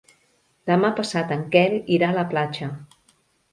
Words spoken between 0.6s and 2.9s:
Demà passat en Quel irà a la platja.